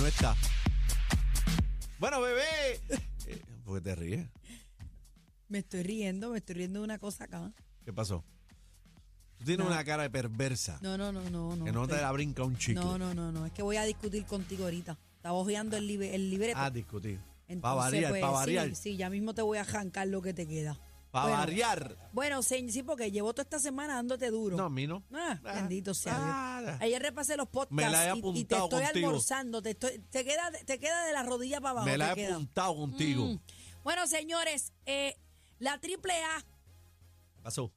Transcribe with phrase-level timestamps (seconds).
[0.00, 0.34] no está.
[1.98, 2.80] Bueno, bebé.
[3.26, 4.26] Eh, ¿Por qué te ríes?
[5.48, 7.52] Me estoy riendo, me estoy riendo de una cosa acá.
[7.84, 8.24] ¿Qué pasó?
[9.38, 10.78] Tú tienes una cara de perversa.
[10.82, 11.56] No, no, no, no.
[11.56, 12.82] no que no te estoy- la brinca un chicle.
[12.82, 13.46] No, no, no, no.
[13.46, 14.98] Es que voy a discutir contigo ahorita.
[15.16, 16.58] Estaba hojeando el, libre, el libreto.
[16.58, 17.18] A discutir.
[17.48, 18.68] Entonces, Para variar, pues, para variar.
[18.68, 20.78] Sí, sí, ya mismo te voy a arrancar lo que te queda.
[21.10, 21.38] Para bueno.
[21.38, 22.10] variar.
[22.12, 24.56] Bueno, sí, sí, porque llevo toda esta semana dándote duro.
[24.56, 25.02] No, a mí no.
[25.12, 26.76] Ah, Ah, bendito sea ah, Dios.
[26.80, 28.18] Ayer repasé los podcasts Me la he y- y, te
[28.54, 29.06] apuntado estoy contigo.
[29.08, 29.60] almorzando.
[29.62, 31.86] Te, estoy- te, queda, te queda de la rodilla para abajo.
[31.86, 32.34] Me la he queda.
[32.34, 33.24] apuntado contigo.
[33.26, 33.40] Mm.
[33.82, 35.16] Bueno, señores, eh,
[35.58, 36.44] la AAA
[37.36, 37.72] ¿Qué pasó?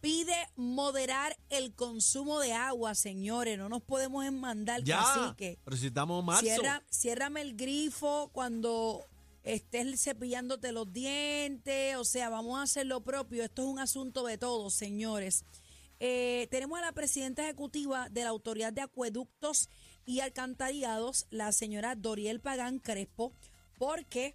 [0.00, 3.56] pide moderar el consumo de agua, señores.
[3.58, 4.98] No nos podemos enmandar, Ya.
[5.02, 5.60] cacique.
[5.64, 6.42] Pero si estamos marzo.
[6.42, 9.06] Cierra, ciérrame el grifo cuando
[9.42, 11.96] estés cepillándote los dientes.
[11.96, 13.44] O sea, vamos a hacer lo propio.
[13.44, 15.44] Esto es un asunto de todos, señores.
[16.00, 19.68] Eh, tenemos a la presidenta ejecutiva de la Autoridad de Acueductos
[20.04, 23.32] y Alcantarillados, la señora Doriel Pagán Crespo,
[23.78, 24.34] porque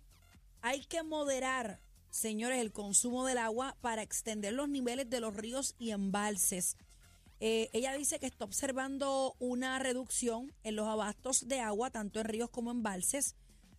[0.62, 5.76] hay que moderar, señores, el consumo del agua para extender los niveles de los ríos
[5.78, 6.78] y embalses.
[7.42, 12.28] Eh, ella dice que está observando una reducción en los abastos de agua, tanto en
[12.28, 13.36] ríos como en embalses,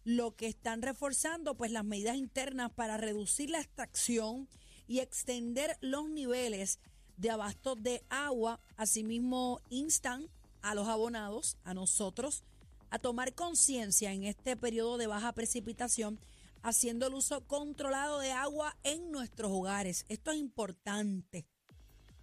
[0.08, 4.48] lo que están reforzando pues las medidas internas para reducir la extracción
[4.86, 6.80] y extender los niveles
[7.18, 8.58] de abastos de agua.
[8.78, 10.30] Asimismo, instan
[10.62, 12.42] a los abonados, a nosotros,
[12.88, 16.18] a tomar conciencia en este periodo de baja precipitación,
[16.62, 20.06] haciendo el uso controlado de agua en nuestros hogares.
[20.08, 21.44] Esto es importante.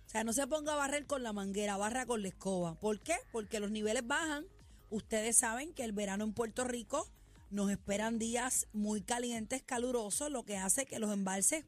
[0.08, 2.80] O sea, no se ponga a barrer con la manguera, barra con la escoba.
[2.80, 3.14] ¿Por qué?
[3.32, 4.48] Porque los niveles bajan.
[4.90, 7.08] Ustedes saben que el verano en Puerto Rico
[7.56, 11.66] nos esperan días muy calientes, calurosos, lo que hace que los embalses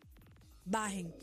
[0.66, 1.14] bajen.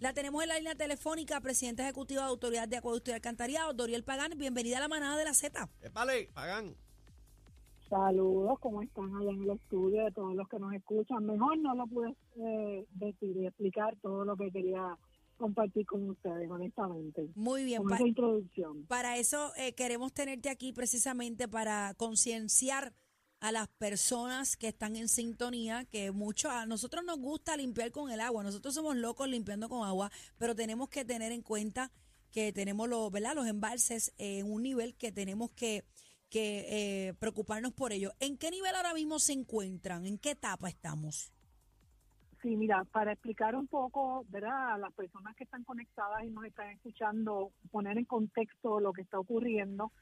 [0.00, 4.02] La tenemos en la línea telefónica, presidenta ejecutiva de Autoridad de Acueducto y Alcantarillado, Doriel
[4.02, 4.32] Pagán.
[4.36, 5.68] Bienvenida a la manada de la Z.
[5.92, 6.74] Vale, pagan.
[7.88, 11.24] Saludos, ¿cómo están allá en el estudio de todos los que nos escuchan?
[11.24, 14.98] Mejor no lo pude eh, decir y explicar todo lo que quería
[15.36, 17.82] compartir con ustedes, honestamente, Muy bien.
[17.82, 18.86] con pa- esa introducción.
[18.86, 22.94] Para eso eh, queremos tenerte aquí precisamente para concienciar
[23.44, 28.10] a las personas que están en sintonía, que mucho a nosotros nos gusta limpiar con
[28.10, 31.90] el agua, nosotros somos locos limpiando con agua, pero tenemos que tener en cuenta
[32.32, 33.34] que tenemos los, ¿verdad?
[33.34, 35.84] los embalses en un nivel que tenemos que,
[36.30, 38.12] que eh, preocuparnos por ello.
[38.18, 40.06] ¿En qué nivel ahora mismo se encuentran?
[40.06, 41.30] ¿En qué etapa estamos?
[42.40, 44.72] Sí, mira, para explicar un poco, ¿verdad?
[44.72, 49.02] A las personas que están conectadas y nos están escuchando, poner en contexto lo que
[49.02, 49.92] está ocurriendo.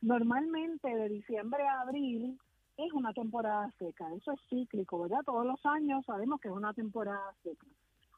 [0.00, 2.38] Normalmente de diciembre a abril
[2.76, 5.22] es una temporada seca, eso es cíclico, ¿verdad?
[5.24, 7.66] Todos los años sabemos que es una temporada seca.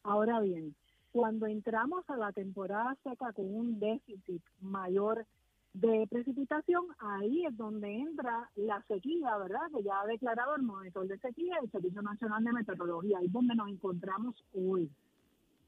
[0.02, 0.74] Ahora bien,
[1.12, 5.26] cuando entramos a la temporada seca con un déficit mayor
[5.72, 9.70] de precipitación, ahí es donde entra la sequía, ¿verdad?
[9.74, 13.32] Que ya ha declarado el monitor de sequía el Servicio Nacional de Meteorología, ahí es
[13.32, 14.90] donde nos encontramos hoy.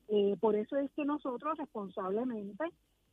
[0.09, 2.65] Eh, por eso es que nosotros responsablemente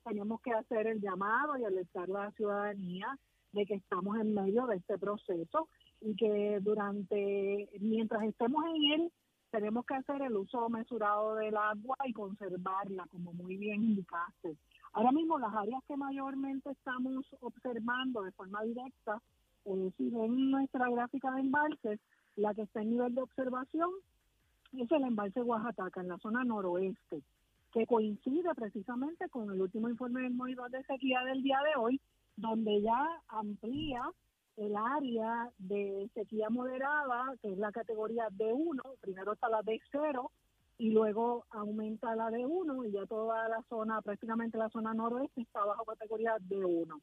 [0.03, 3.17] tenemos que hacer el llamado y alertar a la ciudadanía
[3.53, 5.69] de que estamos en medio de este proceso
[6.01, 9.11] y que durante, mientras estemos en él,
[9.51, 14.57] tenemos que hacer el uso mesurado del agua y conservarla, como muy bien indicaste.
[14.93, 19.21] Ahora mismo las áreas que mayormente estamos observando de forma directa,
[19.65, 21.99] eh, si ven nuestra gráfica de embalses,
[22.35, 23.89] la que está en nivel de observación
[24.75, 27.21] es el embalse Oaxaca, en la zona noroeste,
[27.71, 32.01] que coincide precisamente con el último informe del monitor de sequía del día de hoy,
[32.35, 34.01] donde ya amplía
[34.57, 40.29] el área de sequía moderada, que es la categoría D1, primero está la D0
[40.77, 45.63] y luego aumenta la D1 y ya toda la zona, prácticamente la zona noroeste está
[45.65, 46.99] bajo categoría D1.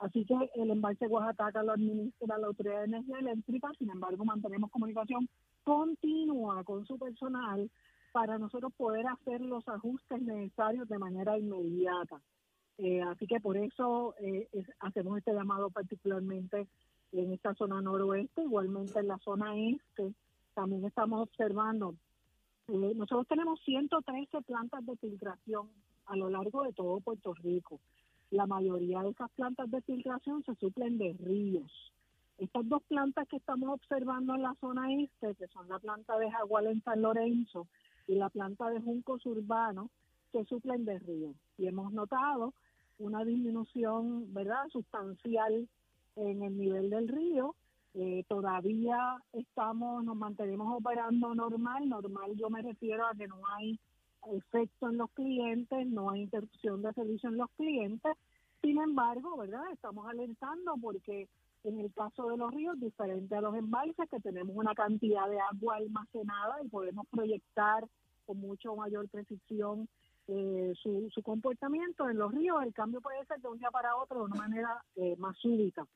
[0.00, 4.70] Así que el embalse Oaxaca lo administra la Autoridad de Energía Eléctrica, sin embargo mantenemos
[4.70, 5.28] comunicación
[5.64, 7.68] continua con su personal
[8.12, 12.20] para nosotros poder hacer los ajustes necesarios de manera inmediata.
[12.78, 14.48] Eh, así que por eso eh,
[14.80, 16.68] hacemos este llamado particularmente
[17.12, 20.14] en esta zona noroeste, igualmente en la zona este,
[20.54, 21.94] también estamos observando,
[22.68, 25.68] eh, nosotros tenemos 113 plantas de filtración
[26.06, 27.80] a lo largo de todo Puerto Rico.
[28.30, 31.72] La mayoría de esas plantas de filtración se suplen de ríos.
[32.36, 36.30] Estas dos plantas que estamos observando en la zona este, que son la planta de
[36.30, 37.66] Jaguar en San Lorenzo
[38.06, 39.90] y la planta de Juncos Urbano,
[40.30, 41.36] se suplen de ríos.
[41.56, 42.52] Y hemos notado
[42.98, 45.68] una disminución, ¿verdad?, sustancial
[46.16, 47.54] en el nivel del río.
[47.94, 51.88] Eh, todavía estamos, nos mantenemos operando normal.
[51.88, 53.78] Normal yo me refiero a que no hay
[54.32, 58.12] efecto en los clientes, no hay interrupción de servicio en los clientes.
[58.62, 59.62] Sin embargo, ¿verdad?
[59.72, 61.28] Estamos alertando porque
[61.64, 65.40] En el caso de los ríos, diferente a los embalses, que tenemos una cantidad de
[65.40, 67.84] agua almacenada y podemos proyectar
[68.26, 69.88] con mucho mayor precisión
[70.28, 72.08] eh, su, su comportamiento.
[72.08, 74.82] En los ríos el cambio puede ser de un día para otro de una manera
[74.96, 75.86] eh, más súbita.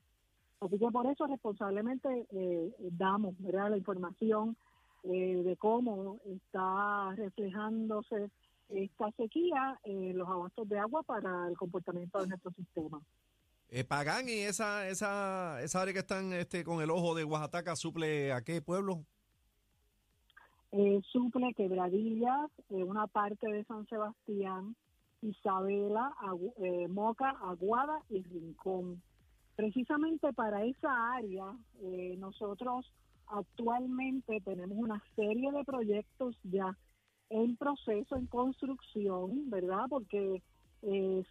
[0.59, 3.71] Así que por eso responsablemente eh, damos ¿verdad?
[3.71, 4.55] la información
[5.03, 8.29] eh, de cómo está reflejándose
[8.69, 13.01] esta sequía en los abastos de agua para el comportamiento de nuestro sistema.
[13.69, 17.75] Eh, Pagán y esa, esa, esa área que están este, con el ojo de Oaxaca
[17.75, 19.03] suple a qué pueblo?
[20.75, 24.75] Eh, suple Quebradillas, eh, una parte de San Sebastián,
[25.21, 26.11] Isabela,
[26.57, 28.99] eh, Moca, Aguada y Rincón.
[29.55, 32.91] Precisamente para esa área, eh, nosotros
[33.27, 36.75] actualmente tenemos una serie de proyectos ya
[37.29, 39.85] en proceso, en construcción, ¿verdad?
[39.89, 40.41] Porque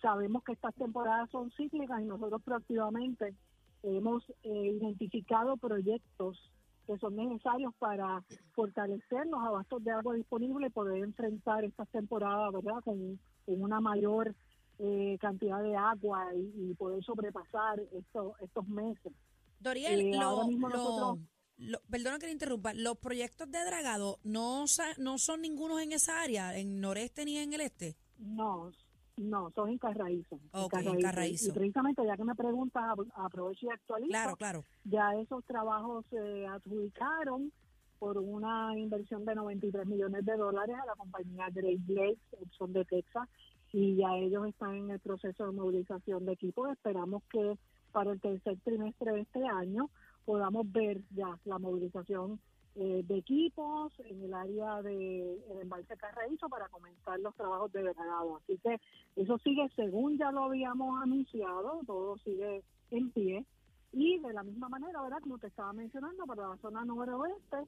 [0.00, 3.35] sabemos que estas temporadas son cíclicas y nosotros proactivamente
[3.83, 6.39] hemos identificado proyectos
[6.87, 8.23] que son necesarios para
[8.55, 12.81] fortalecer los abastos de agua disponibles y poder enfrentar estas temporadas, ¿verdad?
[12.84, 14.34] Con, con una mayor
[14.79, 19.12] eh, cantidad de agua y, y poder sobrepasar estos estos meses.
[19.61, 21.19] Doriel, Eh, lo- lo- nosotros-
[21.58, 24.64] lo- perdona que le interrumpa, los proyectos de dragado no,
[24.99, 27.96] no son ningunos en esa área, en noreste ni en el este.
[28.19, 28.73] No,
[29.17, 30.37] no, son en Carraízo.
[30.37, 31.00] en Ok, en Carraízo.
[31.03, 31.49] Carraízo.
[31.50, 34.09] Y precisamente ya que me preguntas, apro- aprovecho y actualizo.
[34.11, 34.64] Claro, claro.
[34.85, 37.53] Ya esos trabajos se adjudicaron
[37.99, 42.20] por una inversión de 93 millones de dólares a la compañía Great Lakes,
[42.59, 43.29] son de Texas,
[43.73, 46.70] y ya ellos están en el proceso de movilización de equipos.
[46.73, 47.56] Esperamos que
[47.93, 49.88] para el tercer trimestre de este año
[50.25, 52.41] podamos ver ya la movilización
[52.74, 57.82] eh, de equipos en el área de el embalse Carraízo para comenzar los trabajos de
[57.82, 58.36] dragado.
[58.36, 58.80] Así que
[59.16, 63.44] eso sigue según ya lo habíamos anunciado, todo sigue en pie.
[63.92, 65.19] Y de la misma manera, ¿verdad?
[65.22, 67.58] Como te estaba mencionando, para la zona noroeste,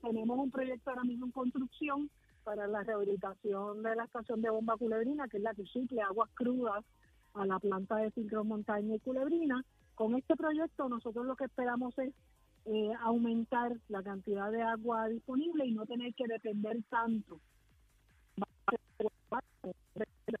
[0.00, 2.10] tenemos un proyecto ahora mismo en construcción
[2.42, 6.30] para la rehabilitación de la estación de bomba culebrina, que es la que suple aguas
[6.34, 6.84] crudas
[7.34, 9.62] a la planta de Cincro Montaña y Culebrina.
[9.94, 12.14] Con este proyecto nosotros lo que esperamos es
[12.66, 17.40] eh, aumentar la cantidad de agua disponible y no tener que depender tanto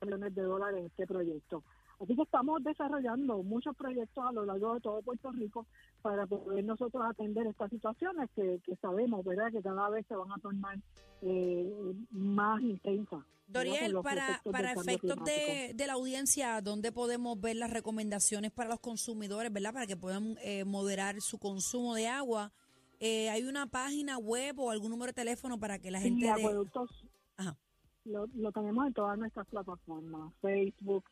[0.00, 1.62] millones de dólares en este proyecto.
[2.04, 5.66] Así que estamos desarrollando muchos proyectos a lo largo de todo Puerto Rico
[6.02, 10.30] para poder nosotros atender estas situaciones que, que sabemos, ¿verdad?, que cada vez se van
[10.30, 10.78] a tornar
[11.22, 13.20] eh, más intensas.
[13.46, 18.80] Doriel, para, para efectos de, de la audiencia, ¿dónde podemos ver las recomendaciones para los
[18.80, 19.72] consumidores, verdad?
[19.72, 22.52] Para que puedan eh, moderar su consumo de agua.
[23.00, 26.26] Eh, ¿Hay una página web o algún número de teléfono para que la Sí, gente...
[26.26, 26.90] de- acueductos
[27.38, 27.56] Ajá.
[28.04, 31.04] lo, lo tenemos en todas nuestras plataformas, Facebook,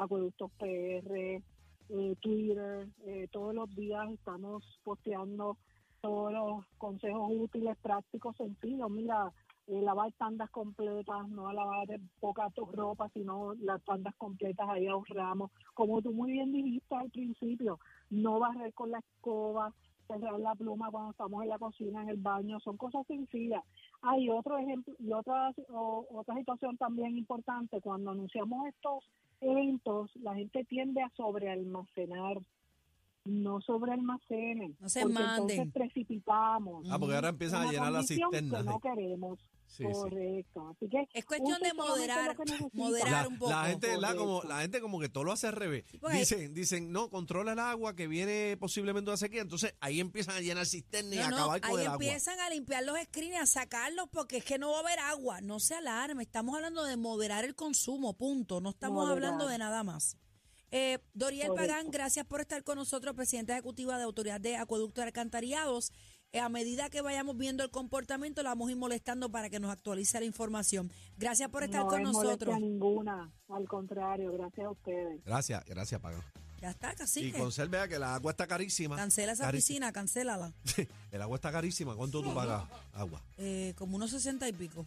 [0.00, 1.42] Acueductos PR,
[1.90, 5.58] eh, Twitter, eh, todos los días estamos posteando
[6.00, 8.90] todos los consejos útiles, prácticos, sencillos.
[8.90, 9.30] Mira,
[9.66, 11.86] eh, lavar tandas completas, no lavar
[12.18, 15.50] poca tu ropa, sino las tandas completas, ahí ahorramos.
[15.74, 19.74] Como tú muy bien dijiste al principio, no barrer con la escoba,
[20.06, 23.62] cerrar la pluma cuando estamos en la cocina, en el baño, son cosas sencillas.
[24.00, 29.04] Hay otro ejemplo y otra, o- otra situación también importante, cuando anunciamos estos
[29.40, 32.38] eventos, la gente tiende a sobrealmacenar,
[33.24, 35.50] no sobrealmacenen, No se porque manden.
[35.60, 36.86] entonces precipitamos.
[36.90, 38.62] Ah, porque ahora empiezan a llenar las cisternas.
[38.64, 39.38] que no queremos.
[39.70, 39.92] Sí, sí.
[39.92, 40.68] Correcto.
[40.68, 42.36] Así que Es cuestión de moderar,
[42.72, 43.50] moderar La, un poco.
[43.52, 45.84] la gente, la, como, la gente como que todo lo hace al revés.
[46.00, 49.42] porque- Dicen, dicen, no, controla el agua que viene posiblemente una sequía.
[49.42, 52.04] Entonces ahí empiezan a llenar cisternas y No, no, acabar con ahí el agua.
[52.04, 55.40] empiezan a limpiar los screens, a sacarlos porque es que no va a haber agua.
[55.40, 58.60] No se alarme, estamos hablando de moderar el consumo, punto.
[58.60, 59.12] No estamos Moderar.
[59.24, 60.16] hablando de nada más.
[60.72, 61.68] Eh, Doriel Correcto.
[61.72, 65.92] Pagán, gracias por estar con nosotros, presidenta ejecutiva de Autoridad de Acueducto y Alcantarillados.
[66.32, 69.70] A medida que vayamos viendo el comportamiento, la vamos a ir molestando para que nos
[69.72, 70.90] actualice la información.
[71.16, 72.60] Gracias por estar no con es nosotros.
[72.60, 75.24] ninguna, al contrario, gracias a ustedes.
[75.24, 76.22] Gracias, gracias, Pagán.
[76.60, 77.32] Ya está, Y casi.
[77.32, 78.94] conserve que la agua está carísima.
[78.94, 79.58] Cancela esa Carísima.
[79.88, 80.52] piscina, cancélala.
[81.10, 81.96] el agua está carísima.
[81.96, 83.20] ¿Cuánto tú pagas agua?
[83.38, 84.86] Eh, como unos sesenta y pico.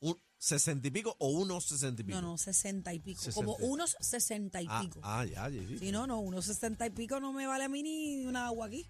[0.00, 2.20] ¿Un sesenta y pico o unos sesenta y pico?
[2.20, 3.20] No, no, sesenta y pico.
[3.20, 3.34] 60.
[3.34, 5.00] Como unos sesenta y Ah, pico.
[5.02, 5.76] ah, ya, ya, sí.
[5.78, 8.66] Si no, no, unos sesenta y pico no me vale a mí ni una agua
[8.68, 8.86] aquí.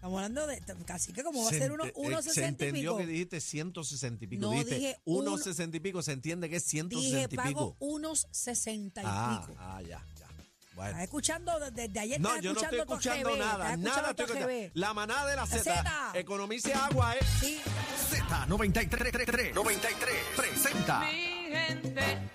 [0.00, 2.68] Estamos hablando de casi que como va a Se ser uno, eh, Se sesenta y
[2.68, 2.96] entendió pico.
[2.96, 4.40] que dijiste 160 y pico.
[4.40, 6.02] No, dijiste dije unos uno- 60 y pico.
[6.02, 7.76] Se entiende que es Dije 160 y pago pico.
[7.80, 9.58] unos sesenta y Ah, pico.
[9.60, 10.26] ah, ya, ya.
[10.74, 10.90] Bueno.
[10.92, 12.18] Estás escuchando desde, ayer.
[12.18, 14.70] No, yo no estoy escuchando GB, nada, nada estoy escuchando.
[14.72, 15.58] La manada de la Z.
[15.64, 16.12] Zeta.
[16.14, 17.20] Economice agua, ¿eh?
[17.38, 17.60] Sí.
[18.10, 21.00] Z93, 93 presenta.
[21.00, 22.30] Mi gente